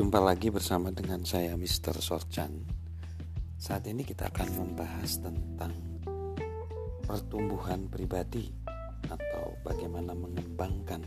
Jumpa 0.00 0.16
lagi 0.16 0.48
bersama 0.48 0.88
dengan 0.88 1.28
saya 1.28 1.60
Mr. 1.60 2.00
Sorchan. 2.00 2.64
Saat 3.60 3.84
ini 3.84 4.00
kita 4.00 4.32
akan 4.32 4.48
membahas 4.56 5.20
tentang 5.20 5.76
pertumbuhan 7.04 7.84
pribadi 7.84 8.48
atau 9.04 9.60
bagaimana 9.60 10.16
mengembangkan 10.16 11.04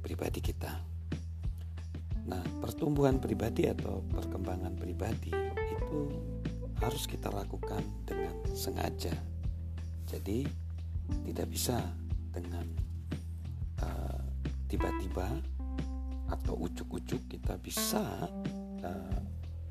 pribadi 0.00 0.40
kita. 0.40 0.72
Nah, 2.32 2.40
pertumbuhan 2.64 3.20
pribadi 3.20 3.68
atau 3.68 4.00
perkembangan 4.08 4.72
pribadi 4.80 5.28
itu 5.68 6.08
harus 6.80 7.04
kita 7.04 7.28
lakukan 7.28 7.84
dengan 8.08 8.32
sengaja. 8.56 9.12
Jadi, 10.08 10.48
tidak 11.28 11.52
bisa 11.52 11.76
dengan 12.32 12.72
uh, 13.84 14.24
tiba-tiba 14.64 15.28
atau 16.28 16.54
ujuk-ujuk 16.60 17.28
kita 17.28 17.56
bisa 17.56 18.04
uh, 18.84 19.20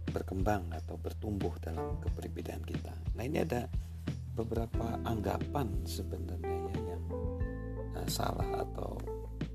berkembang 0.10 0.74
atau 0.74 0.98
bertumbuh 0.98 1.54
dalam 1.62 2.02
kepribadian 2.02 2.66
kita. 2.66 2.94
Nah 3.14 3.24
ini 3.24 3.46
ada 3.46 3.70
beberapa 4.34 4.98
anggapan 5.06 5.86
sebenarnya 5.86 6.58
ya 6.74 6.78
yang 6.94 7.04
uh, 7.94 8.08
salah 8.10 8.66
atau 8.66 8.98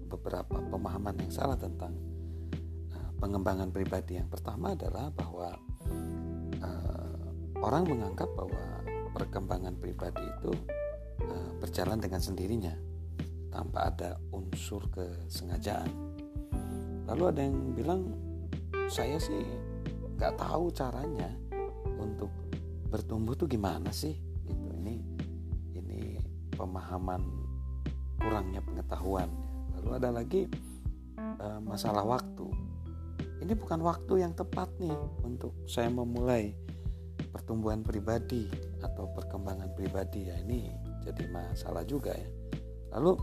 beberapa 0.07 0.63
pemahaman 0.71 1.19
yang 1.27 1.33
salah 1.33 1.59
tentang 1.59 1.95
uh, 2.95 3.11
pengembangan 3.19 3.75
pribadi. 3.75 4.23
Yang 4.23 4.39
pertama 4.39 4.79
adalah 4.79 5.11
bahwa 5.11 5.59
uh, 6.63 7.23
orang 7.59 7.83
menganggap 7.91 8.31
bahwa 8.39 8.63
perkembangan 9.11 9.75
pribadi 9.79 10.23
itu 10.23 10.55
uh, 11.27 11.51
berjalan 11.59 11.99
dengan 11.99 12.23
sendirinya 12.23 12.75
tanpa 13.53 13.93
ada 13.93 14.11
unsur 14.33 14.89
kesengajaan 14.89 16.12
lalu 17.09 17.23
ada 17.33 17.41
yang 17.43 17.75
bilang 17.75 18.01
saya 18.87 19.17
sih 19.17 19.43
nggak 20.21 20.39
tahu 20.39 20.71
caranya 20.71 21.31
untuk 21.99 22.31
bertumbuh 22.93 23.33
tuh 23.33 23.49
gimana 23.49 23.89
sih? 23.89 24.13
Gitu. 24.45 24.67
Ini 24.79 24.95
ini 25.81 26.01
pemahaman 26.53 27.23
kurangnya 28.21 28.61
pengetahuan. 28.61 29.33
Lalu 29.81 29.91
ada 29.97 30.11
lagi 30.13 30.43
e, 31.17 31.47
masalah 31.65 32.05
waktu. 32.05 32.47
Ini 33.43 33.59
bukan 33.59 33.83
waktu 33.83 34.23
yang 34.23 34.37
tepat 34.39 34.71
nih 34.79 34.95
untuk 35.27 35.67
saya 35.67 35.91
memulai 35.91 36.55
pertumbuhan 37.35 37.83
pribadi 37.83 38.47
atau 38.85 39.11
perkembangan 39.11 39.75
pribadi 39.75 40.31
ya. 40.31 40.39
Ini 40.45 40.71
jadi 41.03 41.27
masalah 41.33 41.83
juga 41.83 42.15
ya. 42.15 42.29
Lalu 42.95 43.19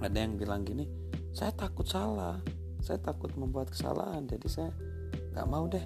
ada 0.00 0.16
yang 0.16 0.40
bilang 0.40 0.64
gini 0.64 0.88
saya 1.36 1.52
takut 1.52 1.84
salah 1.84 2.40
saya 2.86 3.02
takut 3.02 3.34
membuat 3.34 3.74
kesalahan 3.74 4.30
jadi 4.30 4.46
saya 4.46 4.70
nggak 5.34 5.48
mau 5.50 5.66
deh 5.66 5.82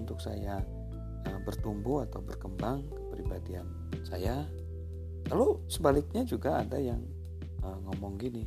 untuk 0.00 0.16
saya 0.18 0.64
uh, 1.28 1.40
bertumbuh 1.44 2.08
atau 2.08 2.24
berkembang 2.24 2.88
kepribadian 2.88 3.68
saya. 4.02 4.48
Lalu 5.30 5.62
sebaliknya 5.70 6.24
juga 6.24 6.64
ada 6.64 6.80
yang 6.80 7.04
uh, 7.62 7.78
ngomong 7.86 8.18
gini 8.18 8.44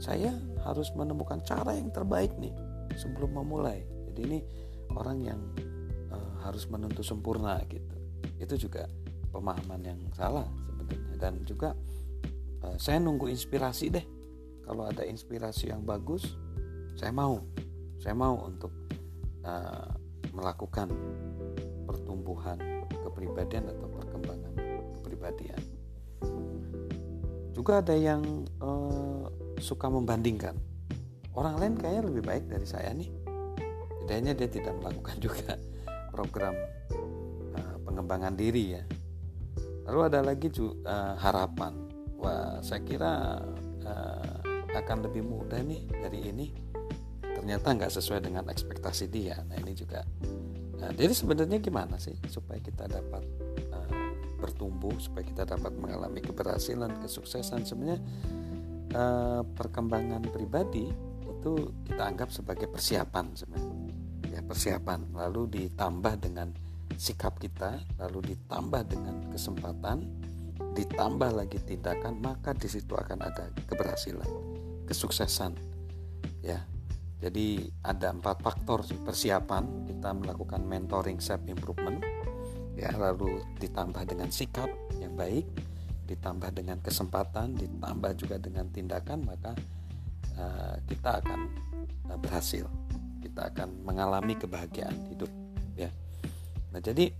saya 0.00 0.32
harus 0.64 0.88
menemukan 0.96 1.44
cara 1.44 1.76
yang 1.76 1.92
terbaik 1.92 2.32
nih 2.40 2.56
sebelum 2.96 3.36
memulai. 3.36 3.84
Jadi 4.10 4.20
ini 4.24 4.38
orang 4.96 5.18
yang 5.20 5.40
uh, 6.08 6.32
harus 6.48 6.64
menuntut 6.72 7.04
sempurna 7.04 7.60
gitu. 7.68 7.96
Itu 8.40 8.56
juga 8.56 8.88
pemahaman 9.28 9.80
yang 9.84 10.00
salah 10.16 10.48
sebenarnya. 10.64 11.14
Dan 11.20 11.44
juga 11.44 11.76
uh, 12.64 12.76
saya 12.80 12.96
nunggu 12.96 13.28
inspirasi 13.28 13.92
deh. 13.92 14.06
Kalau 14.64 14.88
ada 14.88 15.04
inspirasi 15.04 15.68
yang 15.68 15.84
bagus 15.84 16.32
saya 17.00 17.16
mau 17.16 17.40
saya 17.96 18.12
mau 18.12 18.36
untuk 18.44 18.68
uh, 19.48 19.88
melakukan 20.36 20.92
pertumbuhan 21.88 22.60
kepribadian 22.92 23.72
atau 23.72 23.88
perkembangan 23.88 24.52
kepribadian. 25.00 25.60
Juga 27.56 27.80
ada 27.80 27.96
yang 27.96 28.20
uh, 28.60 29.32
suka 29.56 29.88
membandingkan. 29.88 30.52
Orang 31.32 31.56
lain 31.56 31.80
kayaknya 31.80 32.04
lebih 32.04 32.22
baik 32.28 32.44
dari 32.52 32.66
saya 32.68 32.92
nih. 32.92 33.08
Bedanya 34.04 34.36
dia 34.36 34.48
tidak 34.52 34.76
melakukan 34.84 35.16
juga 35.24 35.56
program 36.12 36.52
uh, 37.56 37.76
pengembangan 37.88 38.36
diri 38.36 38.76
ya. 38.76 38.82
Lalu 39.88 40.00
ada 40.04 40.20
lagi 40.20 40.52
uh, 40.52 41.16
harapan. 41.16 41.80
Wah 42.20 42.60
saya 42.60 42.84
kira 42.84 43.40
uh, 43.88 44.36
akan 44.76 45.08
lebih 45.08 45.24
mudah 45.24 45.64
nih 45.64 45.88
dari 45.88 46.28
ini 46.28 46.69
ternyata 47.40 47.72
nggak 47.72 47.92
sesuai 47.96 48.20
dengan 48.20 48.44
ekspektasi 48.52 49.08
dia. 49.08 49.40
Nah 49.48 49.56
ini 49.56 49.72
juga 49.72 50.04
nah, 50.76 50.92
jadi 50.92 51.08
sebenarnya 51.08 51.56
gimana 51.56 51.96
sih 51.96 52.12
supaya 52.28 52.60
kita 52.60 52.84
dapat 52.84 53.24
uh, 53.72 54.12
bertumbuh 54.36 54.92
supaya 55.00 55.24
kita 55.24 55.48
dapat 55.48 55.72
mengalami 55.72 56.20
keberhasilan 56.20 57.00
kesuksesan? 57.00 57.64
Sebenarnya 57.64 58.00
uh, 58.92 59.40
perkembangan 59.56 60.20
pribadi 60.28 60.92
itu 61.24 61.72
kita 61.88 62.12
anggap 62.12 62.28
sebagai 62.28 62.68
persiapan 62.68 63.32
sebenarnya. 63.32 63.88
Ya 64.36 64.40
persiapan. 64.44 65.16
Lalu 65.16 65.42
ditambah 65.48 66.20
dengan 66.20 66.52
sikap 67.00 67.40
kita 67.40 67.80
lalu 67.96 68.36
ditambah 68.36 68.84
dengan 68.84 69.32
kesempatan 69.32 70.04
ditambah 70.76 71.32
lagi 71.32 71.56
tindakan 71.64 72.20
maka 72.20 72.52
di 72.52 72.68
situ 72.68 72.92
akan 72.92 73.24
ada 73.24 73.48
keberhasilan 73.64 74.28
kesuksesan. 74.84 75.56
Ya 76.44 76.60
jadi 77.20 77.68
ada 77.84 78.16
empat 78.16 78.40
faktor 78.40 78.80
persiapan 79.04 79.84
kita 79.84 80.16
melakukan 80.16 80.64
mentoring 80.64 81.20
self 81.20 81.44
improvement 81.44 82.00
ya 82.80 82.88
lalu 82.96 83.44
ditambah 83.60 84.08
dengan 84.08 84.32
sikap 84.32 84.72
yang 84.96 85.12
baik, 85.12 85.44
ditambah 86.08 86.50
dengan 86.56 86.80
kesempatan, 86.80 87.52
ditambah 87.60 88.12
juga 88.16 88.40
dengan 88.40 88.72
tindakan 88.72 89.28
maka 89.28 89.52
uh, 90.40 90.80
kita 90.88 91.20
akan 91.20 91.40
uh, 92.08 92.16
berhasil. 92.16 92.64
Kita 93.20 93.52
akan 93.52 93.84
mengalami 93.84 94.32
kebahagiaan 94.32 94.96
hidup 95.12 95.28
ya. 95.76 95.92
Nah, 96.72 96.80
jadi 96.80 97.12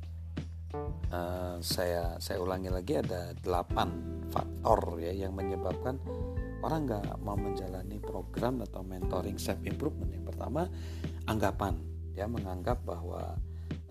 uh, 1.13 1.61
saya 1.61 2.17
saya 2.25 2.41
ulangi 2.41 2.73
lagi 2.73 2.97
ada 2.97 3.37
delapan 3.37 3.93
faktor 4.33 4.97
ya 4.97 5.13
yang 5.13 5.37
menyebabkan 5.37 6.01
orang 6.61 6.81
nggak 6.89 7.05
mau 7.25 7.37
menjalani 7.37 7.97
program 8.01 8.61
atau 8.65 8.85
mentoring 8.85 9.37
self 9.41 9.61
improvement. 9.65 10.13
Yang 10.13 10.35
pertama 10.35 10.69
anggapan. 11.29 11.75
Dia 12.13 12.27
menganggap 12.27 12.85
bahwa 12.85 13.39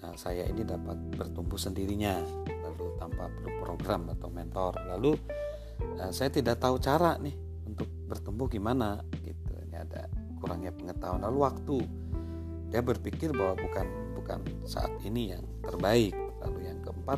nah, 0.04 0.14
saya 0.14 0.46
ini 0.46 0.62
dapat 0.62 0.98
bertumbuh 1.16 1.58
sendirinya 1.58 2.20
lalu 2.46 2.94
tanpa 3.02 3.32
perlu 3.32 3.52
program 3.64 4.12
atau 4.14 4.30
mentor. 4.30 4.78
Lalu 4.86 5.18
nah, 5.98 6.14
saya 6.14 6.30
tidak 6.30 6.62
tahu 6.62 6.78
cara 6.78 7.18
nih 7.18 7.34
untuk 7.66 7.90
bertumbuh 8.06 8.46
gimana 8.46 9.02
gitu. 9.24 9.54
Ini 9.66 9.76
ada 9.82 10.06
kurangnya 10.38 10.74
pengetahuan. 10.76 11.26
Lalu 11.26 11.38
waktu. 11.42 11.78
Dia 12.70 12.86
berpikir 12.86 13.34
bahwa 13.34 13.58
bukan 13.58 13.88
bukan 14.14 14.40
saat 14.62 14.94
ini 15.02 15.34
yang 15.34 15.42
terbaik. 15.66 16.14
Lalu 16.46 16.70
yang 16.70 16.78
keempat 16.86 17.18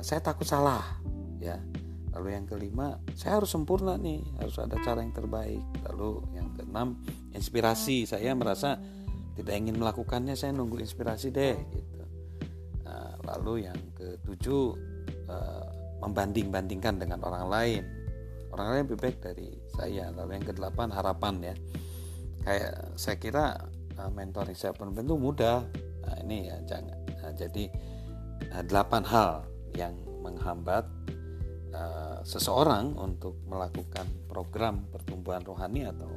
nah, 0.00 0.04
saya 0.04 0.24
takut 0.24 0.48
salah 0.48 1.04
ya 1.44 1.60
Lalu 2.14 2.28
yang 2.30 2.46
kelima, 2.46 2.94
saya 3.18 3.42
harus 3.42 3.50
sempurna 3.50 3.98
nih, 3.98 4.22
harus 4.38 4.54
ada 4.62 4.78
cara 4.86 5.02
yang 5.02 5.10
terbaik. 5.10 5.58
Lalu 5.90 6.22
yang 6.38 6.46
keenam, 6.54 7.02
inspirasi. 7.34 8.06
Saya 8.06 8.30
merasa 8.38 8.78
tidak 9.34 9.54
ingin 9.58 9.74
melakukannya, 9.82 10.38
saya 10.38 10.54
nunggu 10.54 10.78
inspirasi 10.78 11.34
deh 11.34 11.58
gitu. 11.58 12.02
Nah, 12.86 13.18
lalu 13.34 13.66
yang 13.66 13.78
ketujuh, 13.98 14.78
uh, 15.26 15.66
membanding-bandingkan 16.06 17.02
dengan 17.02 17.18
orang 17.26 17.50
lain. 17.50 17.82
Orang 18.54 18.66
lain 18.70 18.82
lebih 18.86 19.10
baik 19.10 19.18
dari 19.18 19.50
saya. 19.74 20.14
Lalu 20.14 20.38
yang 20.38 20.46
kedelapan, 20.46 20.94
harapan 20.94 21.34
ya. 21.42 21.54
Kayak 22.46 22.74
saya 22.94 23.16
kira 23.18 23.44
uh, 23.98 24.10
mentoring 24.14 24.54
saya 24.54 24.70
pun 24.70 24.94
tentu 24.94 25.18
mudah. 25.18 25.66
Nah, 26.06 26.16
ini 26.22 26.46
ya 26.46 26.62
jangan. 26.62 26.98
Nah, 27.26 27.32
jadi 27.34 27.64
uh, 28.54 28.62
delapan 28.62 29.02
hal 29.02 29.30
yang 29.74 29.98
menghambat 30.22 30.86
uh, 31.74 32.22
seseorang 32.22 32.94
untuk 32.94 33.42
melakukan 33.50 34.06
program 34.30 34.86
pertumbuhan 34.88 35.42
rohani 35.42 35.90
atau 35.90 36.10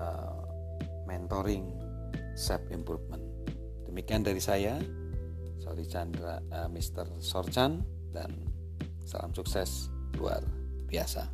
uh, 0.00 0.42
mentoring 1.04 1.68
self 2.34 2.64
improvement. 2.72 3.22
Demikian 3.86 4.24
dari 4.24 4.40
saya, 4.40 4.80
Sorry 5.60 5.84
Chandra, 5.84 6.40
uh, 6.50 6.68
Mr. 6.72 7.06
Sorchan 7.20 7.84
dan 8.10 8.32
salam 9.04 9.30
sukses 9.36 9.92
luar 10.16 10.40
biasa. 10.88 11.28